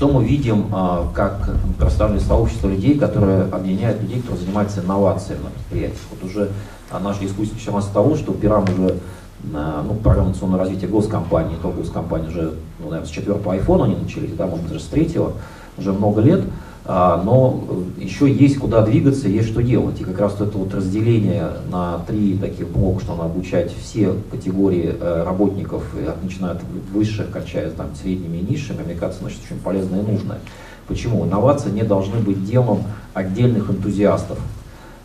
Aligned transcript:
что 0.00 0.08
мы 0.08 0.24
видим 0.24 0.64
а, 0.72 1.10
как 1.14 1.50
представленное 1.78 2.22
сообщество 2.22 2.68
людей, 2.68 2.98
которые 2.98 3.42
объединяют 3.42 4.00
людей, 4.00 4.22
кто 4.22 4.34
занимается 4.34 4.80
инновациями 4.80 5.42
на 5.42 5.50
предприятиях. 5.50 6.00
Вот 6.10 6.24
уже 6.24 6.48
а, 6.90 6.98
наша 7.00 7.20
дискуссия 7.20 7.52
началась 7.52 7.84
с 7.84 7.88
того, 7.88 8.16
что 8.16 8.32
Пирам 8.32 8.64
уже 8.64 8.98
ну, 9.44 9.94
программа 10.02 10.30
национального 10.30 10.64
развития 10.64 10.86
госкомпании, 10.86 11.56
то 11.60 11.68
госкомпании 11.68 12.28
уже, 12.28 12.54
ну, 12.78 12.86
наверное, 12.88 13.06
с 13.06 13.10
четвертого 13.10 13.52
айфона 13.52 13.84
они 13.84 13.96
начались, 13.96 14.32
да, 14.32 14.46
может 14.46 14.62
быть, 14.62 14.72
даже 14.72 14.84
с 14.84 14.88
третьего, 14.88 15.34
уже 15.80 15.92
много 15.92 16.20
лет. 16.20 16.42
А, 16.86 17.22
но 17.22 17.62
еще 17.98 18.32
есть 18.32 18.58
куда 18.58 18.82
двигаться, 18.82 19.28
есть 19.28 19.48
что 19.48 19.62
делать. 19.62 20.00
И 20.00 20.04
как 20.04 20.18
раз 20.18 20.34
это 20.40 20.56
вот 20.56 20.74
разделение 20.74 21.48
на 21.70 21.98
три 22.06 22.36
таких 22.38 22.68
блока, 22.68 23.02
что 23.02 23.12
надо 23.14 23.24
обучать 23.26 23.72
все 23.72 24.14
категории 24.30 24.96
э, 24.98 25.22
работников, 25.24 25.84
начиная 26.22 26.52
от 26.52 26.62
высших, 26.92 27.30
кончая 27.30 27.70
там, 27.70 27.88
средними 28.00 28.38
и 28.38 28.52
низшими, 28.52 28.82
мне 28.82 28.94
кажется, 28.94 29.22
значит, 29.22 29.40
очень 29.44 29.60
полезное 29.60 30.02
и 30.02 30.06
нужное. 30.10 30.38
Почему? 30.88 31.24
Инновации 31.24 31.70
не 31.70 31.84
должны 31.84 32.18
быть 32.18 32.44
делом 32.44 32.82
отдельных 33.14 33.70
энтузиастов 33.70 34.38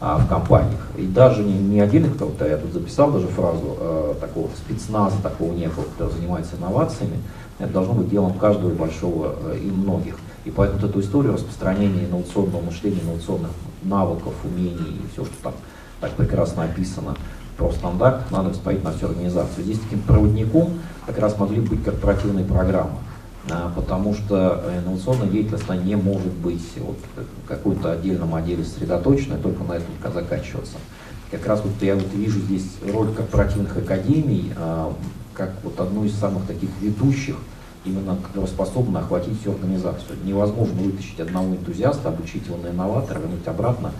а, 0.00 0.18
в 0.18 0.28
компаниях. 0.28 0.80
И 0.96 1.02
даже 1.02 1.42
не, 1.42 1.54
не 1.54 1.80
отдельных, 1.80 2.14
кто-то, 2.14 2.46
я 2.46 2.56
тут 2.56 2.72
записал 2.72 3.10
даже 3.10 3.26
фразу, 3.28 3.76
э, 3.80 4.14
такого 4.20 4.48
спецназа, 4.56 5.16
такого 5.22 5.52
некого, 5.52 5.84
кто 5.94 6.08
занимается 6.10 6.56
инновациями, 6.56 7.18
это 7.58 7.72
должно 7.72 7.94
быть 7.94 8.10
делом 8.10 8.34
каждого 8.34 8.70
большого 8.70 9.34
э, 9.44 9.58
и 9.58 9.70
многих. 9.70 10.16
И 10.44 10.50
поэтому 10.50 10.80
вот 10.80 10.90
эту 10.90 11.00
историю 11.00 11.34
распространения 11.34 12.04
инновационного 12.04 12.62
мышления, 12.62 13.00
инновационных 13.02 13.50
навыков, 13.82 14.34
умений 14.44 15.00
и 15.02 15.12
все, 15.12 15.24
что 15.24 15.34
там 15.42 15.54
так 16.00 16.12
прекрасно 16.12 16.64
описано 16.64 17.16
про 17.56 17.70
стандарт, 17.70 18.30
надо 18.30 18.48
воспарить 18.48 18.82
на 18.82 18.92
всю 18.92 19.06
организацию. 19.06 19.64
Здесь 19.64 19.78
таким 19.78 20.00
проводником 20.00 20.80
как 21.06 21.18
раз 21.18 21.38
могли 21.38 21.60
быть 21.60 21.84
корпоративные 21.84 22.44
программы, 22.44 22.98
а, 23.50 23.72
потому 23.74 24.14
что 24.14 24.64
инновационная 24.82 25.28
деятельность 25.28 25.64
она 25.68 25.80
не 25.80 25.96
может 25.96 26.32
быть 26.32 26.66
вот, 26.78 26.96
какой-то 27.46 27.92
отдельном 27.92 28.34
отделе 28.34 28.64
сосредоточенной, 28.64 29.38
только 29.38 29.62
на 29.62 29.74
этом 29.74 30.12
заканчиваться. 30.12 30.76
Как 31.30 31.46
раз 31.46 31.62
вот 31.64 31.72
я 31.80 31.94
вот 31.94 32.12
вижу 32.12 32.40
здесь 32.40 32.66
роль 32.92 33.12
корпоративных 33.14 33.76
академий 33.76 34.52
а, 34.56 34.92
как 35.34 35.52
вот 35.62 35.78
одну 35.80 36.04
из 36.04 36.14
самых 36.14 36.46
таких 36.46 36.70
ведущих 36.80 37.36
именно 37.84 38.16
которая 38.16 38.48
охватить 39.00 39.40
всю 39.40 39.52
организацию. 39.52 40.18
Невозможно 40.24 40.82
вытащить 40.82 41.20
одного 41.20 41.54
энтузиаста, 41.54 42.08
обучить 42.08 42.46
его 42.46 42.56
на 42.56 42.68
инноватора, 42.68 43.18
вернуть 43.18 43.46
обратно. 43.46 43.92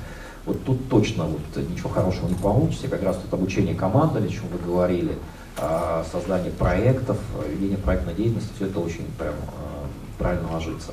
Вот 0.44 0.64
тут 0.64 0.88
точно 0.88 1.24
вот 1.24 1.40
ничего 1.70 1.88
хорошего 1.88 2.28
не 2.28 2.34
получится. 2.34 2.88
Как 2.88 3.02
раз 3.02 3.16
тут 3.16 3.32
обучение 3.32 3.74
команды, 3.74 4.18
о 4.18 4.28
чем 4.28 4.44
вы 4.52 4.58
говорили, 4.64 5.16
а, 5.56 6.04
создание 6.10 6.50
проектов, 6.50 7.18
ведение 7.48 7.78
проектной 7.78 8.14
деятельности, 8.14 8.50
все 8.56 8.66
это 8.66 8.80
очень 8.80 9.06
прям 9.18 9.34
а, 9.48 9.86
правильно 10.18 10.50
ложится. 10.52 10.92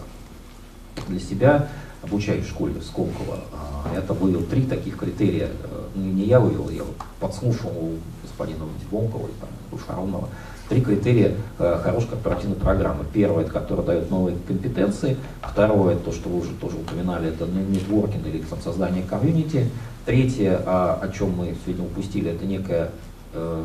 Для 1.08 1.20
себя 1.20 1.70
обучаюсь 2.04 2.46
в 2.46 2.50
школе 2.50 2.82
Сколково, 2.82 3.40
а, 3.54 3.98
это 3.98 4.14
вывел 4.14 4.44
три 4.44 4.64
таких 4.64 4.98
критерия. 4.98 5.50
Ну, 5.96 6.04
не 6.04 6.26
я 6.26 6.40
вывел, 6.40 6.70
я 6.70 6.84
подслушал 7.20 7.72
у 7.72 7.96
господина 8.22 8.66
Бонкова 8.92 9.28
и 9.28 9.32
там, 9.40 9.50
у 9.72 9.78
Шаронова 9.80 10.30
три 10.70 10.82
критерия 10.82 11.34
э, 11.58 11.80
хорошей 11.84 12.10
корпоративной 12.10 12.56
программы. 12.56 13.04
Первое, 13.12 13.44
это 13.44 13.52
которая 13.52 13.86
дает 13.86 14.12
новые 14.12 14.38
компетенции. 14.48 15.18
Второе, 15.42 15.96
то, 15.98 16.12
что 16.12 16.30
вы 16.30 16.40
уже 16.40 16.52
тоже 16.52 16.78
упоминали, 16.78 17.30
это 17.30 17.46
нетворкинг 17.46 18.26
или 18.28 18.44
создание 18.64 19.04
комьюнити. 19.04 19.70
Третье, 20.06 20.58
о, 20.66 21.00
о 21.02 21.10
чем 21.10 21.36
мы 21.36 21.56
сегодня 21.66 21.86
упустили, 21.86 22.32
это 22.32 22.46
некое 22.46 22.92
э, 23.34 23.64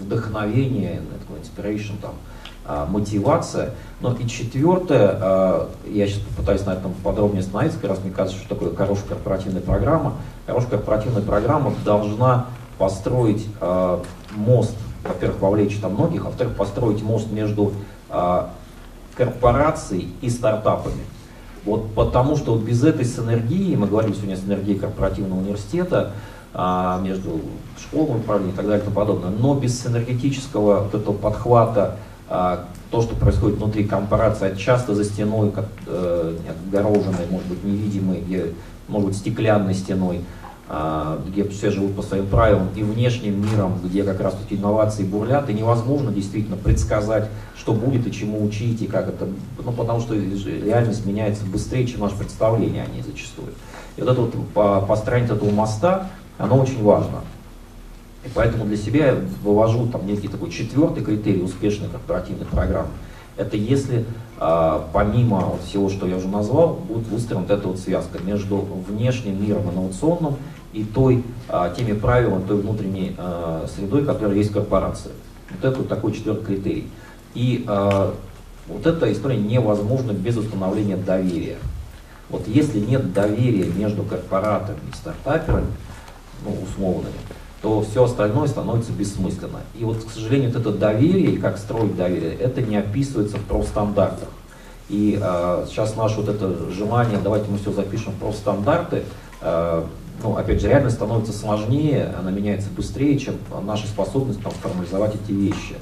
вдохновение, 0.00 1.00
такое 1.20 1.40
inspiration, 1.40 1.92
там, 2.02 2.14
э, 2.66 2.86
мотивация. 2.90 3.70
Но 4.00 4.12
и 4.12 4.26
четвертое, 4.26 5.18
э, 5.20 5.66
я 5.92 6.08
сейчас 6.08 6.20
попытаюсь 6.20 6.66
на 6.66 6.72
этом 6.72 6.94
подробнее 7.04 7.40
остановиться, 7.40 7.78
как 7.78 7.90
раз 7.90 8.00
мне 8.02 8.10
кажется, 8.12 8.40
что 8.40 8.48
такое 8.56 8.74
хорошая 8.74 9.06
корпоративная 9.06 9.62
программа. 9.62 10.14
Хорошая 10.46 10.70
корпоративная 10.70 11.22
программа 11.22 11.72
должна 11.84 12.46
построить 12.76 13.46
мост 14.32 14.74
во-первых, 15.04 15.40
вовлечь 15.40 15.78
там 15.78 15.94
многих, 15.94 16.22
а 16.22 16.24
во-вторых, 16.26 16.56
построить 16.56 17.02
мост 17.02 17.30
между 17.30 17.72
а, 18.08 18.50
корпорацией 19.16 20.08
и 20.20 20.30
стартапами. 20.30 21.02
Вот 21.64 21.94
потому 21.94 22.36
что 22.36 22.54
вот 22.54 22.62
без 22.62 22.82
этой 22.82 23.04
синергии, 23.04 23.76
мы 23.76 23.86
говорили 23.86 24.14
сегодня 24.14 24.34
о 24.34 24.38
синергии 24.38 24.74
корпоративного 24.74 25.40
университета, 25.40 26.12
а, 26.52 27.00
между 27.00 27.40
школами 27.78 28.18
управления 28.18 28.52
и 28.52 28.56
так 28.56 28.64
далее 28.64 28.80
и 28.80 28.84
тому 28.84 28.96
подобное, 28.96 29.30
но 29.30 29.54
без 29.54 29.80
синергетического 29.82 30.84
вот 30.84 30.94
этого 30.94 31.14
подхвата, 31.14 31.96
а, 32.28 32.64
то, 32.90 33.02
что 33.02 33.14
происходит 33.14 33.58
внутри 33.58 33.84
корпорации, 33.84 34.56
часто 34.56 34.94
за 34.94 35.04
стеной, 35.04 35.52
как, 35.52 35.66
э, 35.86 36.36
отгороженной, 36.48 37.26
может 37.30 37.46
быть, 37.46 37.62
невидимой, 37.62 38.20
где, 38.20 38.52
может 38.88 39.08
быть, 39.10 39.16
стеклянной 39.16 39.74
стеной, 39.74 40.22
где 41.26 41.42
все 41.48 41.70
живут 41.70 41.96
по 41.96 42.02
своим 42.02 42.26
правилам, 42.28 42.68
и 42.76 42.84
внешним 42.84 43.42
миром, 43.42 43.80
где 43.82 44.04
как 44.04 44.20
раз 44.20 44.36
эти 44.46 44.56
инновации 44.56 45.02
бурлят, 45.02 45.50
и 45.50 45.52
невозможно 45.52 46.12
действительно 46.12 46.56
предсказать, 46.56 47.28
что 47.56 47.72
будет 47.72 48.06
и 48.06 48.12
чему 48.12 48.44
учить, 48.44 48.80
и 48.80 48.86
как 48.86 49.08
это, 49.08 49.26
ну, 49.64 49.72
потому 49.72 49.98
что 49.98 50.14
реальность 50.14 51.04
меняется 51.06 51.44
быстрее, 51.44 51.86
чем 51.88 52.02
наше 52.02 52.16
представление 52.16 52.84
о 52.84 52.86
ней 52.86 53.02
зачастую. 53.02 53.48
И 53.96 54.00
вот 54.00 54.10
это 54.10 54.20
вот 54.20 54.86
построение 54.86 55.34
этого 55.34 55.50
моста, 55.50 56.08
оно 56.38 56.56
очень 56.60 56.82
важно. 56.84 57.22
И 58.24 58.28
поэтому 58.32 58.64
для 58.64 58.76
себя 58.76 59.06
я 59.06 59.16
вывожу 59.42 59.88
там 59.88 60.06
некий 60.06 60.28
такой 60.28 60.50
четвертый 60.50 61.02
критерий 61.02 61.42
успешной 61.42 61.88
корпоративной 61.88 62.46
программы. 62.46 62.90
Это 63.40 63.56
если 63.56 64.04
а, 64.38 64.86
помимо 64.92 65.56
всего, 65.64 65.88
что 65.88 66.06
я 66.06 66.16
уже 66.16 66.28
назвал, 66.28 66.74
будет 66.74 67.08
выстроена 67.08 67.46
вот 67.46 67.50
эта 67.50 67.68
вот 67.68 67.78
связка 67.78 68.18
между 68.22 68.58
внешним 68.58 69.42
миром 69.42 69.70
инновационным 69.70 70.36
и 70.74 70.84
той, 70.84 71.24
а, 71.48 71.70
теми 71.70 71.94
правилами, 71.94 72.46
той 72.46 72.60
внутренней 72.60 73.16
а, 73.16 73.66
средой, 73.74 74.04
которая 74.04 74.36
есть 74.36 74.50
в 74.50 74.52
корпорации. 74.52 75.12
Вот 75.48 75.64
это 75.64 75.78
вот 75.78 75.88
такой 75.88 76.12
четвертый 76.12 76.44
критерий. 76.44 76.88
И 77.34 77.64
вот 78.68 78.86
эта 78.86 79.10
история 79.10 79.36
невозможна 79.36 80.12
без 80.12 80.36
установления 80.36 80.96
доверия. 80.96 81.56
Вот 82.28 82.46
если 82.46 82.78
нет 82.78 83.12
доверия 83.12 83.66
между 83.72 84.02
корпоратами 84.02 84.78
и 84.92 84.96
стартаперами, 84.96 85.72
ну, 86.44 86.56
условными, 86.62 87.14
то 87.62 87.82
все 87.82 88.04
остальное 88.04 88.48
становится 88.48 88.92
бессмысленно. 88.92 89.60
И 89.78 89.84
вот, 89.84 90.02
к 90.04 90.10
сожалению, 90.10 90.50
вот 90.50 90.60
это 90.60 90.72
доверие, 90.72 91.38
как 91.38 91.58
строить 91.58 91.96
доверие, 91.96 92.34
это 92.34 92.62
не 92.62 92.76
описывается 92.76 93.36
в 93.36 93.44
профстандартах. 93.44 94.28
И 94.88 95.18
э, 95.20 95.66
сейчас 95.68 95.94
наше 95.94 96.16
вот 96.16 96.28
это 96.28 96.70
желание, 96.70 97.18
давайте 97.22 97.50
мы 97.50 97.58
все 97.58 97.70
запишем 97.72 98.12
в 98.12 98.16
профстандарты, 98.16 99.04
э, 99.40 99.84
ну, 100.22 100.36
опять 100.36 100.60
же, 100.60 100.68
реальность 100.68 100.96
становится 100.96 101.32
сложнее, 101.32 102.12
она 102.18 102.30
меняется 102.30 102.68
быстрее, 102.74 103.18
чем 103.18 103.36
наша 103.64 103.86
способность 103.86 104.42
там, 104.42 104.52
формализовать 104.52 105.14
эти 105.14 105.32
вещи. 105.32 105.76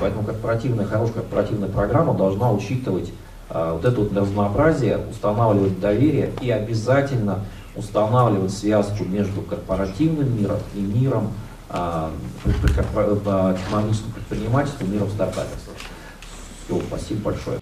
Поэтому 0.00 0.24
корпоративная, 0.24 0.84
хорошая 0.84 1.14
корпоративная 1.14 1.68
программа 1.68 2.14
должна 2.14 2.52
учитывать 2.52 3.10
э, 3.48 3.72
вот 3.72 3.84
это 3.84 4.00
вот 4.00 4.16
разнообразие, 4.16 4.98
устанавливать 5.10 5.80
доверие 5.80 6.30
и 6.40 6.50
обязательно 6.50 7.40
устанавливать 7.76 8.52
связку 8.52 9.04
между 9.04 9.42
корпоративным 9.42 10.36
миром 10.36 10.58
и 10.74 10.80
миром 10.80 11.32
э, 11.68 12.10
технологического 12.44 14.10
предпринимательства, 14.12 14.84
миром 14.84 15.10
стартаперства. 15.10 15.72
Все, 16.66 16.80
спасибо 16.88 17.20
большое. 17.22 17.60